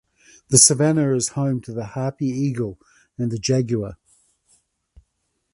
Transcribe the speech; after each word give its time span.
The 0.47 0.57
savannah 0.57 1.13
is 1.13 1.27
home 1.37 1.61
to 1.61 1.71
the 1.73 1.85
harpy 1.85 2.25
eagle 2.25 2.79
and 3.19 3.29
the 3.31 3.37
jaguar. 3.37 3.99